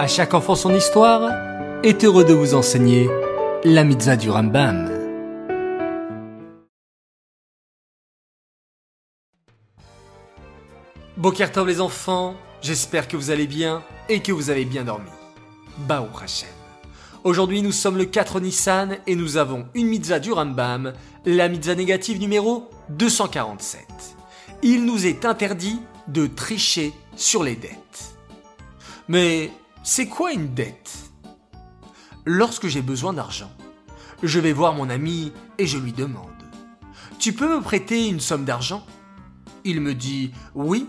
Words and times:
À 0.00 0.06
chaque 0.06 0.32
enfant 0.32 0.54
son 0.54 0.74
histoire 0.74 1.30
est 1.82 2.04
heureux 2.04 2.24
de 2.24 2.32
vous 2.32 2.54
enseigner 2.54 3.10
la 3.64 3.84
mitzvah 3.84 4.16
du 4.16 4.30
Rambam. 4.30 4.90
Bokertov 11.18 11.68
les 11.68 11.82
enfants, 11.82 12.34
j'espère 12.62 13.08
que 13.08 13.18
vous 13.18 13.30
allez 13.30 13.46
bien 13.46 13.82
et 14.08 14.20
que 14.20 14.32
vous 14.32 14.48
avez 14.48 14.64
bien 14.64 14.84
dormi. 14.84 15.10
Baou 15.86 16.08
Hashem. 16.24 16.48
Aujourd'hui 17.22 17.60
nous 17.60 17.70
sommes 17.70 17.98
le 17.98 18.06
4 18.06 18.40
Nissan 18.40 18.96
et 19.06 19.14
nous 19.14 19.36
avons 19.36 19.66
une 19.74 19.88
mitzvah 19.88 20.18
du 20.18 20.32
Rambam, 20.32 20.94
la 21.26 21.50
mitzvah 21.50 21.74
négative 21.74 22.18
numéro 22.18 22.70
247. 22.88 23.86
Il 24.62 24.86
nous 24.86 25.04
est 25.04 25.26
interdit 25.26 25.82
de 26.08 26.26
tricher 26.26 26.94
sur 27.16 27.44
les 27.44 27.54
dettes. 27.54 28.14
Mais 29.06 29.50
c'est 29.82 30.08
quoi 30.08 30.32
une 30.32 30.52
dette? 30.52 31.10
Lorsque 32.26 32.66
j'ai 32.66 32.82
besoin 32.82 33.14
d'argent, 33.14 33.50
je 34.22 34.38
vais 34.38 34.52
voir 34.52 34.74
mon 34.74 34.90
ami 34.90 35.32
et 35.56 35.66
je 35.66 35.78
lui 35.78 35.92
demande 35.92 36.26
Tu 37.18 37.32
peux 37.32 37.56
me 37.56 37.62
prêter 37.62 38.06
une 38.06 38.20
somme 38.20 38.44
d'argent? 38.44 38.84
Il 39.64 39.80
me 39.80 39.94
dit 39.94 40.32
Oui, 40.54 40.86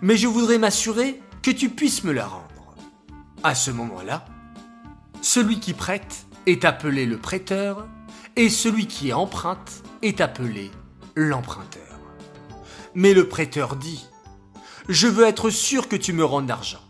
mais 0.00 0.16
je 0.16 0.26
voudrais 0.26 0.58
m'assurer 0.58 1.20
que 1.42 1.52
tu 1.52 1.68
puisses 1.68 2.02
me 2.02 2.12
la 2.12 2.26
rendre. 2.26 2.74
À 3.44 3.54
ce 3.54 3.70
moment-là, 3.70 4.24
celui 5.20 5.60
qui 5.60 5.72
prête 5.72 6.26
est 6.46 6.64
appelé 6.64 7.06
le 7.06 7.18
prêteur 7.18 7.86
et 8.34 8.48
celui 8.48 8.88
qui 8.88 9.12
emprunte 9.12 9.84
est 10.02 10.20
appelé 10.20 10.72
l'emprunteur. 11.14 12.00
Mais 12.96 13.14
le 13.14 13.28
prêteur 13.28 13.76
dit 13.76 14.04
Je 14.88 15.06
veux 15.06 15.26
être 15.26 15.50
sûr 15.50 15.86
que 15.88 15.96
tu 15.96 16.12
me 16.12 16.24
rendes 16.24 16.48
l'argent. 16.48 16.80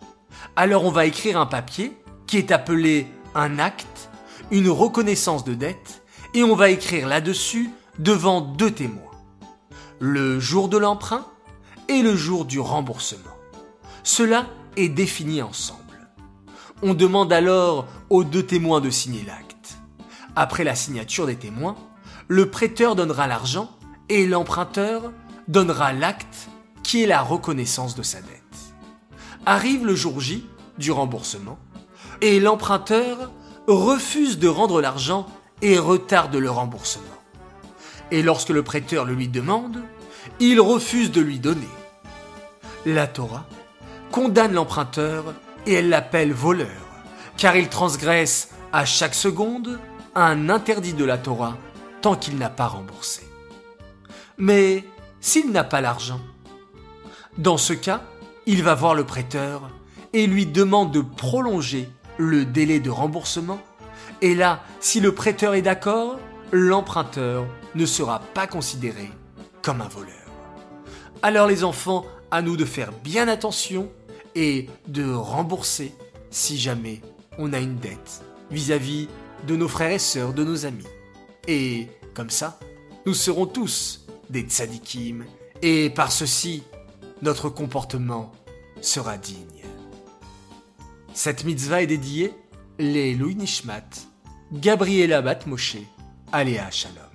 Alors 0.54 0.84
on 0.84 0.90
va 0.90 1.06
écrire 1.06 1.40
un 1.40 1.46
papier 1.46 1.96
qui 2.26 2.36
est 2.36 2.50
appelé 2.50 3.06
un 3.34 3.58
acte, 3.58 4.10
une 4.50 4.68
reconnaissance 4.68 5.44
de 5.44 5.54
dette, 5.54 6.02
et 6.34 6.44
on 6.44 6.54
va 6.54 6.68
écrire 6.68 7.08
là-dessus 7.08 7.70
devant 7.98 8.42
deux 8.42 8.70
témoins. 8.70 9.10
Le 9.98 10.38
jour 10.40 10.68
de 10.68 10.76
l'emprunt 10.76 11.26
et 11.88 12.02
le 12.02 12.14
jour 12.16 12.44
du 12.44 12.60
remboursement. 12.60 13.36
Cela 14.02 14.46
est 14.76 14.90
défini 14.90 15.40
ensemble. 15.40 15.80
On 16.82 16.92
demande 16.92 17.32
alors 17.32 17.86
aux 18.10 18.24
deux 18.24 18.44
témoins 18.44 18.80
de 18.80 18.90
signer 18.90 19.24
l'acte. 19.24 19.78
Après 20.36 20.64
la 20.64 20.74
signature 20.74 21.26
des 21.26 21.36
témoins, 21.36 21.76
le 22.28 22.50
prêteur 22.50 22.94
donnera 22.94 23.26
l'argent 23.26 23.70
et 24.10 24.26
l'emprunteur 24.26 25.12
donnera 25.48 25.94
l'acte 25.94 26.48
qui 26.82 27.02
est 27.02 27.06
la 27.06 27.22
reconnaissance 27.22 27.94
de 27.94 28.02
sa 28.02 28.20
dette. 28.20 28.71
Arrive 29.44 29.84
le 29.84 29.94
jour 29.94 30.20
J 30.20 30.46
du 30.78 30.92
remboursement 30.92 31.58
et 32.20 32.38
l'emprunteur 32.38 33.30
refuse 33.66 34.38
de 34.38 34.48
rendre 34.48 34.80
l'argent 34.80 35.26
et 35.62 35.78
retarde 35.78 36.36
le 36.36 36.50
remboursement. 36.50 37.04
Et 38.10 38.22
lorsque 38.22 38.50
le 38.50 38.62
prêteur 38.62 39.04
le 39.04 39.14
lui 39.14 39.28
demande, 39.28 39.82
il 40.38 40.60
refuse 40.60 41.10
de 41.10 41.20
lui 41.20 41.38
donner. 41.38 41.68
La 42.86 43.06
Torah 43.06 43.46
condamne 44.10 44.52
l'emprunteur 44.52 45.34
et 45.66 45.74
elle 45.74 45.88
l'appelle 45.88 46.32
voleur, 46.32 46.68
car 47.36 47.56
il 47.56 47.68
transgresse 47.68 48.50
à 48.72 48.84
chaque 48.84 49.14
seconde 49.14 49.80
un 50.14 50.50
interdit 50.50 50.92
de 50.92 51.04
la 51.04 51.18
Torah 51.18 51.56
tant 52.00 52.14
qu'il 52.14 52.36
n'a 52.36 52.50
pas 52.50 52.66
remboursé. 52.66 53.26
Mais 54.38 54.84
s'il 55.20 55.50
n'a 55.50 55.64
pas 55.64 55.80
l'argent, 55.80 56.20
dans 57.38 57.56
ce 57.56 57.72
cas, 57.72 58.02
il 58.46 58.62
va 58.62 58.74
voir 58.74 58.94
le 58.94 59.04
prêteur 59.04 59.70
et 60.12 60.26
lui 60.26 60.46
demande 60.46 60.92
de 60.92 61.00
prolonger 61.00 61.88
le 62.18 62.44
délai 62.44 62.80
de 62.80 62.90
remboursement. 62.90 63.60
Et 64.20 64.34
là, 64.34 64.62
si 64.80 65.00
le 65.00 65.14
prêteur 65.14 65.54
est 65.54 65.62
d'accord, 65.62 66.18
l'emprunteur 66.52 67.46
ne 67.74 67.86
sera 67.86 68.20
pas 68.20 68.46
considéré 68.46 69.10
comme 69.62 69.80
un 69.80 69.88
voleur. 69.88 70.14
Alors 71.22 71.46
les 71.46 71.64
enfants, 71.64 72.04
à 72.30 72.42
nous 72.42 72.56
de 72.56 72.64
faire 72.64 72.92
bien 73.04 73.28
attention 73.28 73.90
et 74.34 74.68
de 74.88 75.12
rembourser 75.12 75.94
si 76.30 76.58
jamais 76.58 77.00
on 77.38 77.52
a 77.52 77.58
une 77.58 77.76
dette 77.76 78.22
vis-à-vis 78.50 79.08
de 79.46 79.56
nos 79.56 79.68
frères 79.68 79.92
et 79.92 79.98
sœurs, 79.98 80.32
de 80.32 80.44
nos 80.44 80.66
amis. 80.66 80.86
Et 81.48 81.88
comme 82.14 82.30
ça, 82.30 82.58
nous 83.06 83.14
serons 83.14 83.46
tous 83.46 84.06
des 84.30 84.42
tzadikim 84.42 85.24
et 85.62 85.90
par 85.90 86.10
ceci, 86.10 86.62
notre 87.22 87.48
comportement 87.48 88.32
sera 88.80 89.16
digne. 89.16 89.64
Cette 91.14 91.44
mitzvah 91.44 91.82
est 91.82 91.86
dédiée 91.86 92.34
les 92.78 93.14
Louis 93.14 93.36
Nishmat, 93.36 93.88
Gabriela 94.52 95.22
Bat 95.22 95.46
Moshe, 95.46 95.76
Aléa 96.32 96.70
Shalom. 96.70 97.11